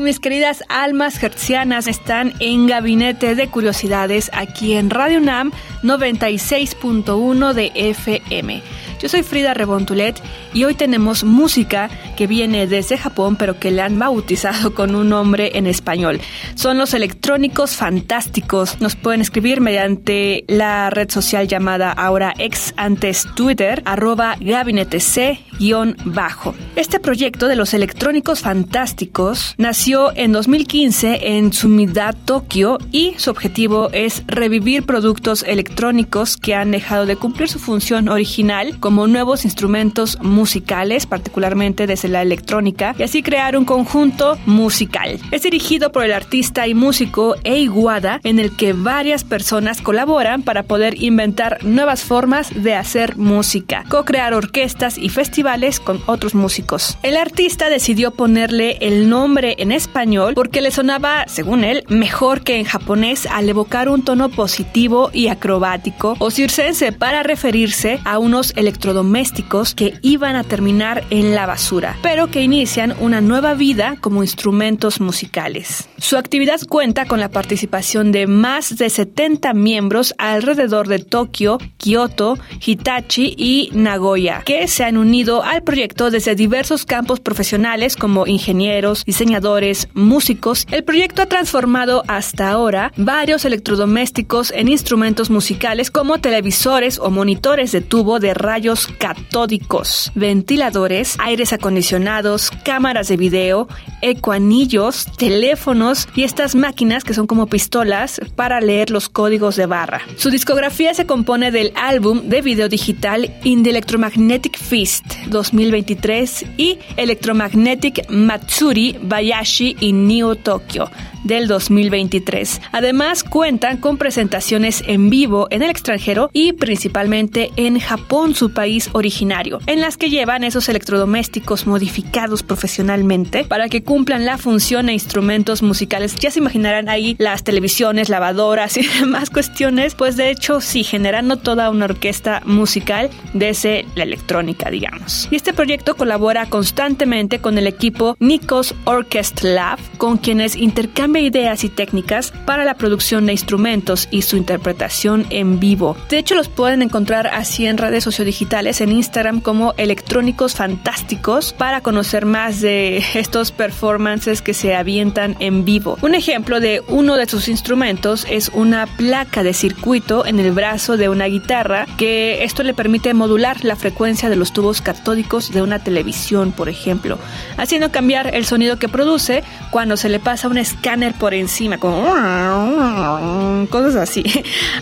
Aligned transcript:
Mis 0.00 0.18
queridas 0.18 0.64
almas 0.68 1.22
hertzianas? 1.22 1.88
Están 1.88 2.32
en 2.40 2.66
Gabinete 2.66 3.34
de 3.34 3.48
Curiosidades 3.48 4.30
aquí 4.32 4.72
en 4.74 4.88
Radio 4.88 5.20
NAM 5.20 5.52
96.1 5.82 7.52
de 7.52 7.72
FM. 7.74 8.62
Yo 9.00 9.08
soy 9.08 9.22
Frida 9.22 9.54
Rebontulet 9.54 10.20
y 10.52 10.64
hoy 10.64 10.74
tenemos 10.74 11.22
música 11.22 11.88
que 12.16 12.26
viene 12.26 12.66
desde 12.66 12.98
Japón 12.98 13.36
pero 13.36 13.58
que 13.58 13.70
le 13.70 13.82
han 13.82 13.98
bautizado 13.98 14.74
con 14.74 14.94
un 14.96 15.08
nombre 15.08 15.52
en 15.54 15.66
español. 15.66 16.20
Son 16.56 16.78
los 16.78 16.94
electrónicos 16.94 17.76
fantásticos. 17.76 18.80
Nos 18.80 18.96
pueden 18.96 19.20
escribir 19.20 19.60
mediante 19.60 20.44
la 20.48 20.90
red 20.90 21.10
social 21.10 21.46
llamada 21.46 21.92
ahora 21.92 22.34
ex 22.38 22.74
antes 22.76 23.26
Twitter, 23.36 23.82
arroba 23.84 24.36
gabinete 24.40 24.98
C-bajo. 24.98 26.54
Este 26.74 26.98
proyecto 26.98 27.46
de 27.46 27.56
los 27.56 27.74
electrónicos 27.74 28.40
fantásticos 28.40 29.54
nació 29.58 30.10
en 30.16 30.32
2015 30.32 31.36
en 31.36 31.52
Sumida, 31.52 32.12
Tokio 32.12 32.78
y 32.90 33.14
su 33.16 33.30
objetivo 33.30 33.90
es 33.92 34.24
revivir 34.26 34.84
productos 34.84 35.44
electrónicos 35.44 36.36
que 36.36 36.54
han 36.54 36.72
dejado 36.72 37.06
de 37.06 37.16
cumplir 37.16 37.48
su 37.48 37.58
función 37.58 38.08
original 38.08 38.78
como 38.88 39.06
nuevos 39.06 39.44
instrumentos 39.44 40.16
musicales, 40.22 41.04
particularmente 41.04 41.86
desde 41.86 42.08
la 42.08 42.22
electrónica, 42.22 42.94
y 42.98 43.02
así 43.02 43.22
crear 43.22 43.54
un 43.54 43.66
conjunto 43.66 44.38
musical. 44.46 45.20
Es 45.30 45.42
dirigido 45.42 45.92
por 45.92 46.04
el 46.04 46.12
artista 46.14 46.66
y 46.66 46.72
músico 46.72 47.34
Eiguada, 47.44 48.18
en 48.24 48.38
el 48.38 48.56
que 48.56 48.72
varias 48.72 49.24
personas 49.24 49.82
colaboran 49.82 50.40
para 50.42 50.62
poder 50.62 51.02
inventar 51.02 51.62
nuevas 51.64 52.02
formas 52.02 52.48
de 52.54 52.76
hacer 52.76 53.18
música, 53.18 53.84
co-crear 53.90 54.32
orquestas 54.32 54.96
y 54.96 55.10
festivales 55.10 55.80
con 55.80 56.00
otros 56.06 56.34
músicos. 56.34 56.96
El 57.02 57.18
artista 57.18 57.68
decidió 57.68 58.12
ponerle 58.12 58.78
el 58.80 59.10
nombre 59.10 59.56
en 59.58 59.70
español 59.70 60.32
porque 60.32 60.62
le 60.62 60.70
sonaba, 60.70 61.26
según 61.28 61.62
él, 61.62 61.84
mejor 61.88 62.40
que 62.40 62.56
en 62.56 62.64
japonés 62.64 63.26
al 63.26 63.50
evocar 63.50 63.90
un 63.90 64.02
tono 64.02 64.30
positivo 64.30 65.10
y 65.12 65.28
acrobático 65.28 66.16
o 66.20 66.30
circense 66.30 66.92
para 66.92 67.22
referirse 67.22 68.00
a 68.06 68.18
unos 68.18 68.52
electrónicos 68.56 68.77
electrodomésticos 68.78 69.74
que 69.74 69.98
iban 70.02 70.36
a 70.36 70.44
terminar 70.44 71.02
en 71.10 71.34
la 71.34 71.46
basura, 71.46 71.96
pero 72.00 72.28
que 72.28 72.42
inician 72.42 72.94
una 73.00 73.20
nueva 73.20 73.54
vida 73.54 73.96
como 74.00 74.22
instrumentos 74.22 75.00
musicales. 75.00 75.88
Su 75.98 76.16
actividad 76.16 76.60
cuenta 76.68 77.06
con 77.06 77.18
la 77.18 77.28
participación 77.28 78.12
de 78.12 78.28
más 78.28 78.76
de 78.76 78.88
70 78.88 79.52
miembros 79.52 80.14
alrededor 80.16 80.86
de 80.86 81.00
Tokio, 81.00 81.58
Kioto, 81.76 82.38
Hitachi 82.64 83.34
y 83.36 83.70
Nagoya, 83.72 84.42
que 84.44 84.68
se 84.68 84.84
han 84.84 84.96
unido 84.96 85.42
al 85.42 85.64
proyecto 85.64 86.12
desde 86.12 86.36
diversos 86.36 86.84
campos 86.84 87.18
profesionales 87.18 87.96
como 87.96 88.28
ingenieros, 88.28 89.04
diseñadores, 89.04 89.88
músicos. 89.94 90.66
El 90.70 90.84
proyecto 90.84 91.22
ha 91.22 91.26
transformado 91.26 92.04
hasta 92.06 92.48
ahora 92.48 92.92
varios 92.96 93.44
electrodomésticos 93.44 94.52
en 94.52 94.68
instrumentos 94.68 95.30
musicales 95.30 95.90
como 95.90 96.18
televisores 96.18 97.00
o 97.00 97.10
monitores 97.10 97.72
de 97.72 97.80
tubo 97.80 98.20
de 98.20 98.34
rayos 98.34 98.67
catódicos, 98.98 100.12
ventiladores, 100.14 101.16
aires 101.18 101.52
acondicionados, 101.52 102.50
cámaras 102.64 103.08
de 103.08 103.16
video, 103.16 103.68
ecoanillos, 104.02 105.06
teléfonos 105.16 106.08
y 106.14 106.24
estas 106.24 106.54
máquinas 106.54 107.04
que 107.04 107.14
son 107.14 107.26
como 107.26 107.46
pistolas 107.46 108.20
para 108.36 108.60
leer 108.60 108.90
los 108.90 109.08
códigos 109.08 109.56
de 109.56 109.66
barra. 109.66 110.02
Su 110.16 110.30
discografía 110.30 110.94
se 110.94 111.06
compone 111.06 111.50
del 111.50 111.72
álbum 111.74 112.22
de 112.28 112.42
video 112.42 112.68
digital 112.68 113.34
In 113.44 113.62
the 113.62 113.70
Electromagnetic 113.70 114.58
Feast 114.58 115.04
2023 115.28 116.46
y 116.56 116.78
Electromagnetic 116.96 118.08
Matsuri 118.10 118.96
Bayashi 119.02 119.76
in 119.80 120.06
New 120.06 120.36
Tokyo 120.36 120.90
del 121.24 121.46
2023. 121.46 122.60
Además, 122.72 123.24
cuentan 123.24 123.78
con 123.78 123.98
presentaciones 123.98 124.82
en 124.86 125.10
vivo 125.10 125.46
en 125.50 125.62
el 125.62 125.70
extranjero 125.70 126.30
y 126.32 126.52
principalmente 126.52 127.50
en 127.56 127.78
Japón, 127.78 128.34
su 128.34 128.52
país 128.52 128.90
originario, 128.92 129.60
en 129.66 129.80
las 129.80 129.96
que 129.96 130.10
llevan 130.10 130.44
esos 130.44 130.68
electrodomésticos 130.68 131.66
modificados 131.66 132.42
profesionalmente 132.42 133.44
para 133.44 133.68
que 133.68 133.82
cumplan 133.88 134.26
la 134.26 134.36
función 134.36 134.90
e 134.90 134.92
instrumentos 134.92 135.62
musicales. 135.62 136.14
Ya 136.16 136.30
se 136.30 136.40
imaginarán 136.40 136.90
ahí 136.90 137.16
las 137.18 137.42
televisiones, 137.42 138.10
lavadoras 138.10 138.76
y 138.76 138.86
demás 139.00 139.30
cuestiones, 139.30 139.94
pues 139.94 140.14
de 140.18 140.30
hecho 140.30 140.60
sí, 140.60 140.84
generando 140.84 141.38
toda 141.38 141.70
una 141.70 141.86
orquesta 141.86 142.42
musical 142.44 143.08
desde 143.32 143.86
la 143.94 144.02
electrónica, 144.02 144.70
digamos. 144.70 145.26
Y 145.30 145.36
este 145.36 145.54
proyecto 145.54 145.96
colabora 145.96 146.50
constantemente 146.50 147.38
con 147.38 147.56
el 147.56 147.66
equipo 147.66 148.14
Nikos 148.20 148.74
Orchestra 148.84 149.48
Lab, 149.48 149.78
con 149.96 150.18
quienes 150.18 150.54
intercambia 150.54 151.22
ideas 151.22 151.64
y 151.64 151.70
técnicas 151.70 152.32
para 152.44 152.66
la 152.66 152.74
producción 152.74 153.24
de 153.24 153.32
instrumentos 153.32 154.06
y 154.10 154.20
su 154.20 154.36
interpretación 154.36 155.24
en 155.30 155.60
vivo. 155.60 155.96
De 156.10 156.18
hecho, 156.18 156.34
los 156.34 156.50
pueden 156.50 156.82
encontrar 156.82 157.28
así 157.28 157.64
en 157.64 157.78
redes 157.78 158.04
sociodigitales 158.04 158.82
en 158.82 158.92
Instagram 158.92 159.40
como 159.40 159.72
Electrónicos 159.78 160.56
Fantásticos 160.56 161.54
para 161.54 161.80
conocer 161.80 162.26
más 162.26 162.60
de 162.60 163.02
estos 163.14 163.50
performances 163.78 164.42
que 164.42 164.54
se 164.54 164.74
avientan 164.74 165.36
en 165.38 165.64
vivo. 165.64 165.98
Un 166.02 166.16
ejemplo 166.16 166.58
de 166.58 166.82
uno 166.88 167.16
de 167.16 167.28
sus 167.28 167.46
instrumentos 167.46 168.26
es 168.28 168.50
una 168.52 168.88
placa 168.88 169.44
de 169.44 169.54
circuito 169.54 170.26
en 170.26 170.40
el 170.40 170.50
brazo 170.50 170.96
de 170.96 171.08
una 171.08 171.26
guitarra 171.26 171.86
que 171.96 172.42
esto 172.42 172.64
le 172.64 172.74
permite 172.74 173.14
modular 173.14 173.64
la 173.64 173.76
frecuencia 173.76 174.28
de 174.28 174.34
los 174.34 174.52
tubos 174.52 174.80
catódicos 174.80 175.52
de 175.52 175.62
una 175.62 175.78
televisión, 175.78 176.50
por 176.50 176.68
ejemplo, 176.68 177.20
haciendo 177.56 177.92
cambiar 177.92 178.34
el 178.34 178.46
sonido 178.46 178.80
que 178.80 178.88
produce 178.88 179.44
cuando 179.70 179.96
se 179.96 180.08
le 180.08 180.18
pasa 180.18 180.48
un 180.48 180.58
escáner 180.58 181.14
por 181.14 181.32
encima, 181.32 181.78
como 181.78 182.02
cosas 183.70 183.94
así. 183.94 184.24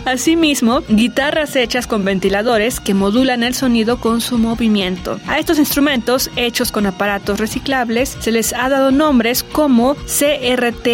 Asimismo, 0.05 0.81
guitarras 0.89 1.55
hechas 1.55 1.85
con 1.85 2.03
ventiladores 2.03 2.79
que 2.79 2.95
modulan 2.95 3.43
el 3.43 3.53
sonido 3.53 3.99
con 3.99 4.21
su 4.21 4.39
movimiento. 4.39 5.19
A 5.27 5.37
estos 5.37 5.59
instrumentos, 5.59 6.31
hechos 6.35 6.71
con 6.71 6.87
aparatos 6.87 7.39
reciclables, 7.39 8.17
se 8.19 8.31
les 8.31 8.53
ha 8.53 8.69
dado 8.69 8.86
nombres 8.91 9.43
como 9.43 9.95
CRT 9.95 10.87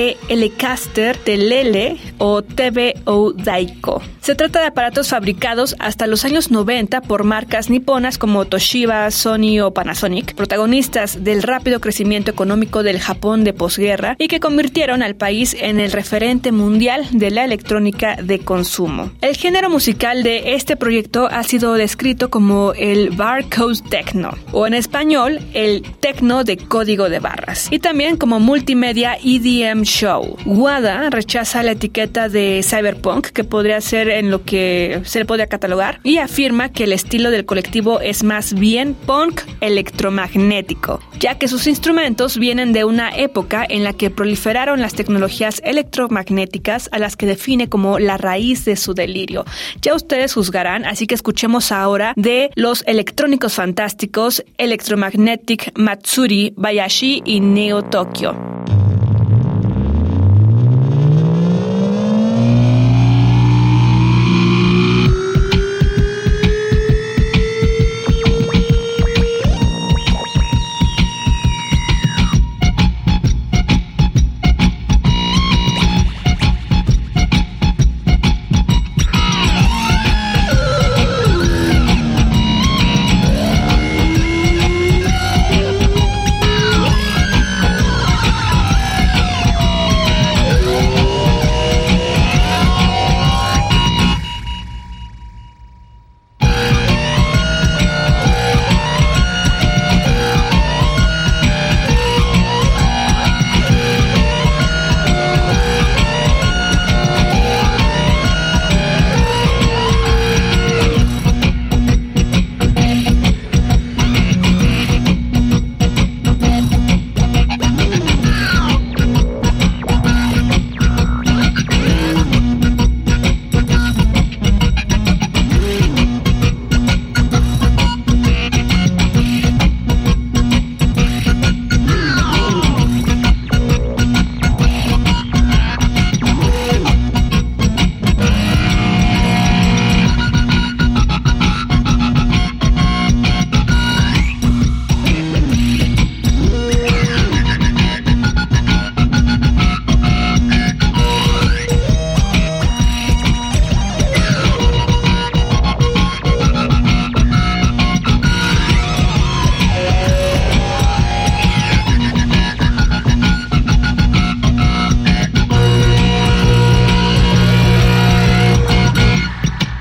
Telecaster, 0.43 1.15
Telele 1.17 1.97
o 2.17 2.41
TVO 2.41 3.33
Daiko. 3.33 4.01
Se 4.23 4.35
trata 4.35 4.61
de 4.61 4.67
aparatos 4.67 5.09
fabricados 5.09 5.75
hasta 5.79 6.07
los 6.07 6.23
años 6.23 6.49
90 6.49 7.01
por 7.01 7.25
marcas 7.25 7.69
niponas 7.69 8.17
como 8.17 8.45
Toshiba, 8.45 9.11
Sony 9.11 9.59
o 9.61 9.73
Panasonic, 9.73 10.33
protagonistas 10.33 11.25
del 11.25 11.43
rápido 11.43 11.81
crecimiento 11.81 12.31
económico 12.31 12.83
del 12.83 13.01
Japón 13.01 13.43
de 13.43 13.51
posguerra 13.51 14.15
y 14.19 14.29
que 14.29 14.39
convirtieron 14.39 15.03
al 15.03 15.17
país 15.17 15.57
en 15.59 15.81
el 15.81 15.91
referente 15.91 16.53
mundial 16.53 17.05
de 17.11 17.31
la 17.31 17.43
electrónica 17.43 18.15
de 18.15 18.39
consumo. 18.39 19.11
El 19.19 19.35
género 19.35 19.69
musical 19.69 20.23
de 20.23 20.53
este 20.53 20.77
proyecto 20.77 21.27
ha 21.27 21.43
sido 21.43 21.73
descrito 21.73 22.29
como 22.29 22.71
el 22.77 23.09
barcode 23.09 23.81
techno 23.89 24.37
o 24.53 24.65
en 24.65 24.73
español 24.73 25.41
el 25.53 25.81
techno 25.99 26.45
de 26.45 26.55
código 26.55 27.09
de 27.09 27.19
barras 27.19 27.67
y 27.71 27.79
también 27.79 28.15
como 28.15 28.39
multimedia 28.39 29.17
EDM 29.21 29.81
show. 29.81 30.37
WADA 30.45 31.09
rechaza 31.09 31.61
la 31.61 31.71
etiqueta 31.71 32.29
de 32.29 32.61
cyberpunk 32.63 33.27
que 33.27 33.43
podría 33.43 33.81
ser 33.81 34.12
en 34.19 34.31
lo 34.31 34.43
que 34.43 35.01
se 35.05 35.19
le 35.19 35.25
podría 35.25 35.47
catalogar 35.47 35.99
y 36.03 36.17
afirma 36.17 36.69
que 36.69 36.85
el 36.85 36.93
estilo 36.93 37.31
del 37.31 37.45
colectivo 37.45 37.99
es 38.01 38.23
más 38.23 38.53
bien 38.53 38.93
punk 38.93 39.41
electromagnético, 39.61 40.99
ya 41.19 41.37
que 41.37 41.47
sus 41.47 41.67
instrumentos 41.67 42.37
vienen 42.37 42.73
de 42.73 42.85
una 42.85 43.09
época 43.09 43.65
en 43.67 43.83
la 43.83 43.93
que 43.93 44.09
proliferaron 44.09 44.81
las 44.81 44.93
tecnologías 44.93 45.61
electromagnéticas 45.63 46.89
a 46.91 46.99
las 46.99 47.15
que 47.15 47.25
define 47.25 47.69
como 47.69 47.99
la 47.99 48.17
raíz 48.17 48.65
de 48.65 48.75
su 48.75 48.93
delirio. 48.93 49.45
Ya 49.81 49.95
ustedes 49.95 50.33
juzgarán, 50.33 50.85
así 50.85 51.07
que 51.07 51.15
escuchemos 51.15 51.71
ahora 51.71 52.13
de 52.15 52.49
los 52.55 52.83
electrónicos 52.87 53.53
fantásticos 53.53 54.43
Electromagnetic 54.57 55.71
Matsuri, 55.77 56.53
Bayashi 56.55 57.21
y 57.25 57.39
Neo 57.39 57.81
Tokyo. 57.83 58.35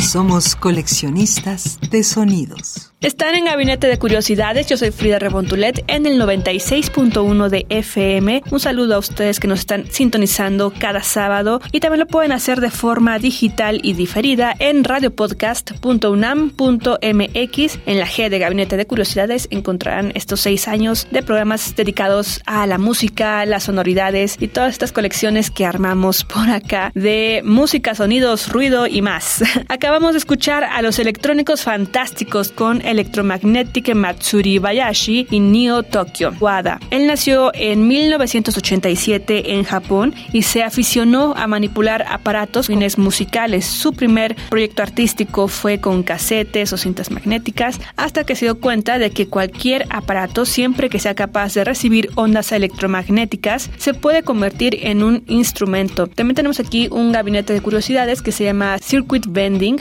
Somos 0.00 0.56
coleccionistas 0.56 1.78
de 1.90 2.04
sonidos. 2.04 2.94
Están 3.04 3.34
en 3.34 3.44
Gabinete 3.44 3.86
de 3.86 3.98
Curiosidades, 3.98 4.66
yo 4.66 4.78
soy 4.78 4.90
Frida 4.90 5.18
Rebontulet 5.18 5.84
en 5.88 6.06
el 6.06 6.18
96.1 6.18 7.50
de 7.50 7.66
FM. 7.68 8.42
Un 8.50 8.60
saludo 8.60 8.94
a 8.94 8.98
ustedes 8.98 9.40
que 9.40 9.46
nos 9.46 9.60
están 9.60 9.84
sintonizando 9.90 10.72
cada 10.78 11.02
sábado 11.02 11.60
y 11.70 11.80
también 11.80 12.00
lo 12.00 12.06
pueden 12.06 12.32
hacer 12.32 12.62
de 12.62 12.70
forma 12.70 13.18
digital 13.18 13.80
y 13.82 13.92
diferida 13.92 14.54
en 14.58 14.84
radiopodcast.unam.mx. 14.84 17.78
En 17.84 17.98
la 17.98 18.06
G 18.06 18.30
de 18.30 18.38
Gabinete 18.38 18.78
de 18.78 18.86
Curiosidades 18.86 19.48
encontrarán 19.50 20.12
estos 20.14 20.40
seis 20.40 20.66
años 20.66 21.06
de 21.10 21.22
programas 21.22 21.76
dedicados 21.76 22.40
a 22.46 22.66
la 22.66 22.78
música, 22.78 23.44
las 23.44 23.64
sonoridades 23.64 24.38
y 24.40 24.48
todas 24.48 24.72
estas 24.72 24.92
colecciones 24.92 25.50
que 25.50 25.66
armamos 25.66 26.24
por 26.24 26.48
acá 26.48 26.90
de 26.94 27.42
música, 27.44 27.94
sonidos, 27.94 28.50
ruido 28.50 28.86
y 28.86 29.02
más. 29.02 29.42
Acabamos 29.84 30.12
de 30.12 30.18
escuchar 30.18 30.64
a 30.64 30.80
los 30.80 30.98
electrónicos 30.98 31.62
fantásticos 31.62 32.50
con 32.50 32.80
el 32.80 32.94
Electromagnetic 33.04 33.94
Matsuri 33.94 34.58
Bayashi 34.58 35.26
y 35.30 35.40
Neo 35.40 35.82
Tokyo, 35.82 36.32
Wada. 36.40 36.80
Él 36.88 37.06
nació 37.06 37.50
en 37.52 37.86
1987 37.86 39.52
en 39.52 39.64
Japón 39.64 40.14
y 40.32 40.40
se 40.40 40.62
aficionó 40.62 41.34
a 41.36 41.46
manipular 41.46 42.06
aparatos 42.08 42.68
fines 42.68 42.96
musicales. 42.96 43.66
Su 43.66 43.92
primer 43.92 44.36
proyecto 44.48 44.82
artístico 44.82 45.48
fue 45.48 45.78
con 45.80 46.02
casetes 46.02 46.72
o 46.72 46.78
cintas 46.78 47.10
magnéticas 47.10 47.78
hasta 47.96 48.24
que 48.24 48.36
se 48.36 48.46
dio 48.46 48.58
cuenta 48.58 48.98
de 48.98 49.10
que 49.10 49.28
cualquier 49.28 49.84
aparato, 49.90 50.46
siempre 50.46 50.88
que 50.88 50.98
sea 50.98 51.14
capaz 51.14 51.52
de 51.52 51.62
recibir 51.62 52.08
ondas 52.14 52.52
electromagnéticas, 52.52 53.70
se 53.76 53.92
puede 53.92 54.22
convertir 54.22 54.78
en 54.80 55.02
un 55.02 55.24
instrumento. 55.26 56.06
También 56.06 56.36
tenemos 56.36 56.58
aquí 56.58 56.88
un 56.90 57.12
gabinete 57.12 57.52
de 57.52 57.60
curiosidades 57.60 58.22
que 58.22 58.32
se 58.32 58.44
llama 58.44 58.78
Circuit 58.78 59.26
Bending, 59.28 59.73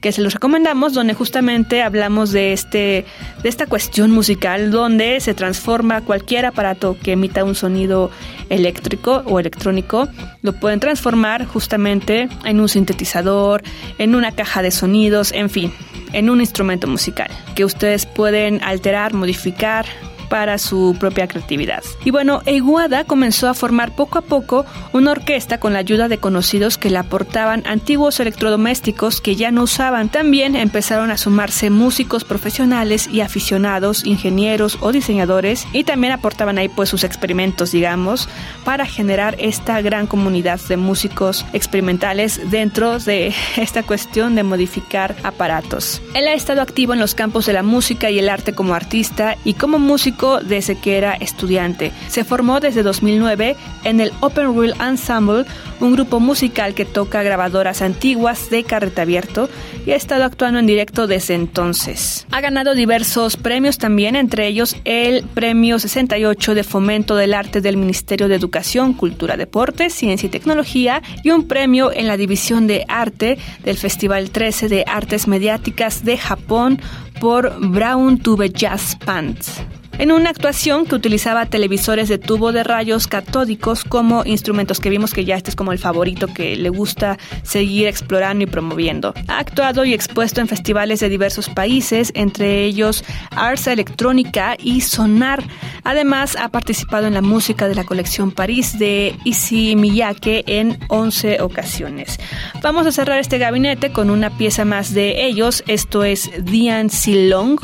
que 0.00 0.12
se 0.12 0.22
los 0.22 0.34
recomendamos, 0.34 0.94
donde 0.94 1.14
justamente 1.14 1.82
hablamos 1.82 2.30
de 2.30 2.52
este, 2.52 3.04
de 3.42 3.48
esta 3.48 3.66
cuestión 3.66 4.10
musical 4.10 4.70
donde 4.70 5.20
se 5.20 5.34
transforma 5.34 6.02
cualquier 6.02 6.46
aparato 6.46 6.96
que 7.02 7.12
emita 7.12 7.44
un 7.44 7.54
sonido 7.54 8.10
eléctrico 8.48 9.22
o 9.26 9.40
electrónico, 9.40 10.08
lo 10.42 10.52
pueden 10.52 10.80
transformar 10.80 11.44
justamente 11.46 12.28
en 12.44 12.60
un 12.60 12.68
sintetizador, 12.68 13.62
en 13.98 14.14
una 14.14 14.32
caja 14.32 14.62
de 14.62 14.70
sonidos, 14.70 15.32
en 15.32 15.50
fin, 15.50 15.72
en 16.12 16.30
un 16.30 16.40
instrumento 16.40 16.86
musical 16.86 17.30
que 17.54 17.64
ustedes 17.64 18.06
pueden 18.06 18.62
alterar, 18.62 19.14
modificar, 19.14 19.86
para 20.28 20.58
su 20.58 20.96
propia 20.98 21.28
creatividad. 21.28 21.82
Y 22.04 22.10
bueno, 22.10 22.42
Eguada 22.46 23.04
comenzó 23.04 23.48
a 23.48 23.54
formar 23.54 23.94
poco 23.94 24.18
a 24.18 24.22
poco 24.22 24.66
una 24.92 25.12
orquesta 25.12 25.58
con 25.58 25.72
la 25.72 25.78
ayuda 25.80 26.08
de 26.08 26.18
conocidos 26.18 26.78
que 26.78 26.90
le 26.90 26.98
aportaban 26.98 27.62
antiguos 27.66 28.20
electrodomésticos 28.20 29.20
que 29.20 29.36
ya 29.36 29.50
no 29.50 29.62
usaban. 29.62 30.08
También 30.08 30.56
empezaron 30.56 31.10
a 31.10 31.16
sumarse 31.16 31.70
músicos 31.70 32.24
profesionales 32.24 33.08
y 33.12 33.20
aficionados, 33.20 34.04
ingenieros 34.04 34.78
o 34.80 34.92
diseñadores 34.92 35.66
y 35.72 35.84
también 35.84 36.12
aportaban 36.12 36.58
ahí 36.58 36.68
pues 36.68 36.88
sus 36.88 37.04
experimentos, 37.04 37.72
digamos, 37.72 38.28
para 38.64 38.86
generar 38.86 39.36
esta 39.38 39.80
gran 39.80 40.06
comunidad 40.06 40.60
de 40.68 40.76
músicos 40.76 41.44
experimentales 41.52 42.50
dentro 42.50 42.98
de 42.98 43.34
esta 43.56 43.82
cuestión 43.82 44.34
de 44.34 44.42
modificar 44.42 45.16
aparatos. 45.22 46.02
Él 46.14 46.26
ha 46.28 46.34
estado 46.34 46.62
activo 46.62 46.92
en 46.92 47.00
los 47.00 47.14
campos 47.14 47.46
de 47.46 47.52
la 47.52 47.62
música 47.62 48.10
y 48.10 48.18
el 48.18 48.28
arte 48.28 48.52
como 48.52 48.74
artista 48.74 49.36
y 49.44 49.54
como 49.54 49.78
músico 49.78 50.17
desde 50.44 50.76
que 50.76 50.98
era 50.98 51.14
estudiante. 51.14 51.92
Se 52.08 52.24
formó 52.24 52.60
desde 52.60 52.82
2009 52.82 53.56
en 53.84 54.00
el 54.00 54.12
Open 54.20 54.48
Wheel 54.48 54.74
Ensemble, 54.80 55.44
un 55.80 55.92
grupo 55.92 56.18
musical 56.18 56.74
que 56.74 56.84
toca 56.84 57.22
grabadoras 57.22 57.82
antiguas 57.82 58.50
de 58.50 58.64
carrete 58.64 59.00
abierto 59.00 59.48
y 59.86 59.92
ha 59.92 59.96
estado 59.96 60.24
actuando 60.24 60.58
en 60.58 60.66
directo 60.66 61.06
desde 61.06 61.34
entonces. 61.34 62.26
Ha 62.32 62.40
ganado 62.40 62.74
diversos 62.74 63.36
premios 63.36 63.78
también, 63.78 64.16
entre 64.16 64.48
ellos 64.48 64.76
el 64.84 65.22
Premio 65.22 65.78
68 65.78 66.54
de 66.54 66.64
Fomento 66.64 67.14
del 67.14 67.32
Arte 67.32 67.60
del 67.60 67.76
Ministerio 67.76 68.28
de 68.28 68.34
Educación, 68.34 68.94
Cultura, 68.94 69.36
Deportes, 69.36 69.94
Ciencia 69.94 70.26
y 70.26 70.30
Tecnología 70.30 71.00
y 71.22 71.30
un 71.30 71.46
premio 71.46 71.92
en 71.92 72.08
la 72.08 72.16
División 72.16 72.66
de 72.66 72.84
Arte 72.88 73.38
del 73.64 73.76
Festival 73.76 74.30
13 74.30 74.68
de 74.68 74.84
Artes 74.86 75.28
Mediáticas 75.28 76.04
de 76.04 76.18
Japón 76.18 76.80
por 77.20 77.54
Brown 77.60 78.18
Tube 78.18 78.50
Jazz 78.50 78.96
Pants 79.04 79.62
en 79.98 80.12
una 80.12 80.30
actuación 80.30 80.86
que 80.86 80.94
utilizaba 80.94 81.46
televisores 81.46 82.08
de 82.08 82.18
tubo 82.18 82.52
de 82.52 82.64
rayos 82.64 83.06
catódicos 83.06 83.84
como 83.84 84.24
instrumentos 84.24 84.80
que 84.80 84.90
vimos 84.90 85.12
que 85.12 85.24
ya 85.24 85.36
este 85.36 85.50
es 85.50 85.56
como 85.56 85.72
el 85.72 85.78
favorito 85.78 86.28
que 86.28 86.56
le 86.56 86.68
gusta 86.68 87.18
seguir 87.42 87.88
explorando 87.88 88.44
y 88.44 88.46
promoviendo. 88.46 89.12
Ha 89.26 89.40
actuado 89.40 89.84
y 89.84 89.92
expuesto 89.92 90.40
en 90.40 90.48
festivales 90.48 91.00
de 91.00 91.08
diversos 91.08 91.48
países, 91.48 92.12
entre 92.14 92.64
ellos 92.64 93.04
Ars 93.30 93.66
Electrónica 93.66 94.56
y 94.58 94.80
Sonar. 94.80 95.42
Además, 95.84 96.36
ha 96.36 96.48
participado 96.48 97.06
en 97.06 97.14
la 97.14 97.22
música 97.22 97.68
de 97.68 97.74
la 97.74 97.84
colección 97.84 98.30
París 98.30 98.78
de 98.78 99.16
Issey 99.24 99.74
Miyake 99.74 100.44
en 100.46 100.78
11 100.88 101.42
ocasiones. 101.42 102.18
Vamos 102.62 102.86
a 102.86 102.92
cerrar 102.92 103.18
este 103.18 103.38
gabinete 103.38 103.90
con 103.92 104.10
una 104.10 104.30
pieza 104.30 104.64
más 104.64 104.94
de 104.94 105.26
ellos, 105.26 105.64
esto 105.66 106.04
es 106.04 106.30
Dian 106.44 106.90
Silong 106.90 107.58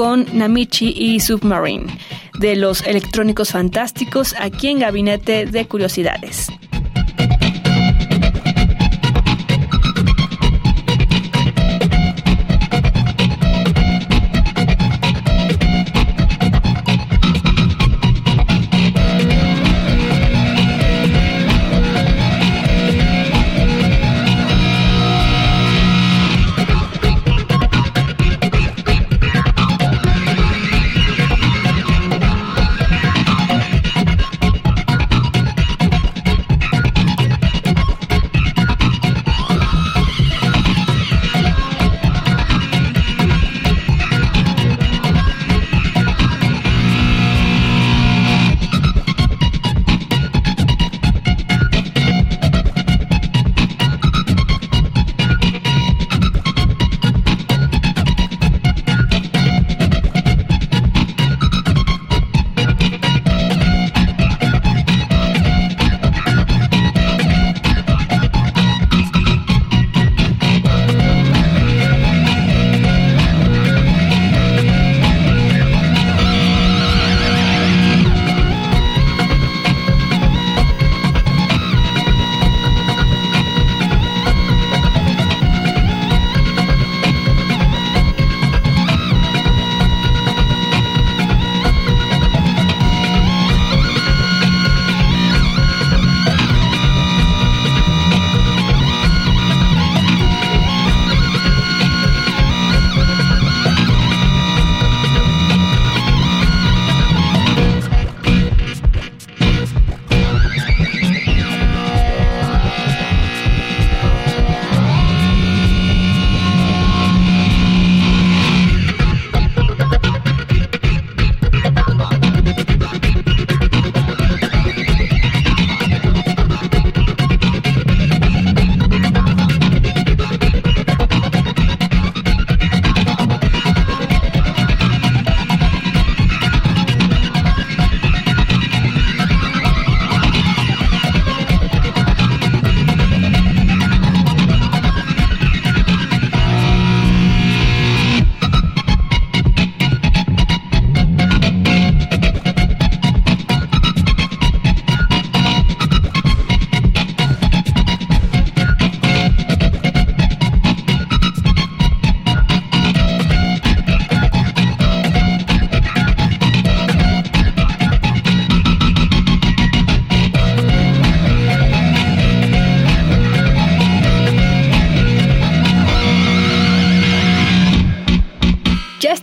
con 0.00 0.24
Namichi 0.32 0.94
y 0.96 1.20
Submarine, 1.20 1.98
de 2.38 2.56
los 2.56 2.80
electrónicos 2.86 3.50
fantásticos 3.50 4.34
aquí 4.38 4.68
en 4.68 4.78
Gabinete 4.78 5.44
de 5.44 5.66
Curiosidades. 5.66 6.48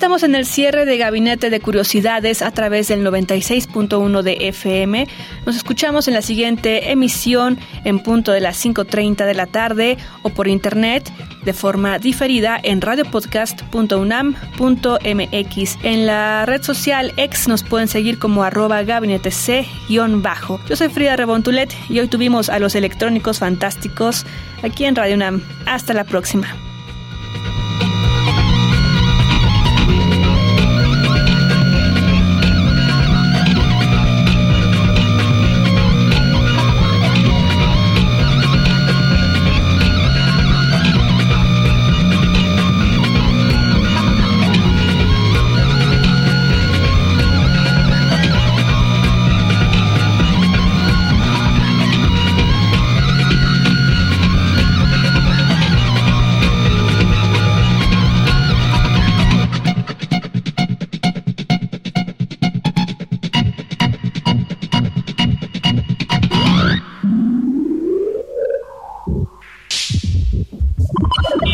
En 0.08 0.36
el 0.36 0.46
cierre 0.46 0.86
de 0.86 0.98
Gabinete 0.98 1.50
de 1.50 1.60
Curiosidades 1.60 2.42
a 2.42 2.52
través 2.52 2.88
del 2.88 3.06
96.1 3.06 4.22
de 4.22 4.48
FM. 4.48 5.06
Nos 5.46 5.58
escuchamos 5.58 6.08
en 6.08 6.14
la 6.14 6.22
siguiente 6.22 6.92
emisión 6.92 7.60
en 7.84 8.00
punto 8.00 8.32
de 8.32 8.40
las 8.40 8.66
5.30 8.66 9.26
de 9.26 9.34
la 9.34 9.48
tarde 9.48 9.98
o 10.22 10.30
por 10.30 10.48
internet 10.48 11.12
de 11.44 11.52
forma 11.52 12.00
diferida 12.00 12.58
en 12.64 12.80
radiopodcast.unam.mx. 12.80 15.78
En 15.84 16.06
la 16.06 16.46
red 16.46 16.64
social 16.64 17.12
X 17.18 17.50
nos 17.50 17.64
pueden 17.64 17.90
seguir 17.90 18.18
como 18.18 18.44
arroba 18.44 18.84
gabinete 18.84 19.30
C-bajo. 19.30 20.62
Yo 20.70 20.78
soy 20.78 20.88
Frida 20.88 21.18
Rebontulet 21.18 21.76
y 21.90 22.00
hoy 22.00 22.08
tuvimos 22.08 22.48
a 22.48 22.60
los 22.60 22.76
electrónicos 22.76 23.40
fantásticos 23.40 24.26
aquí 24.64 24.86
en 24.86 24.96
Radio 24.96 25.16
UNAM. 25.16 25.44
Hasta 25.66 25.94
la 25.94 26.06
próxima. 26.06 26.67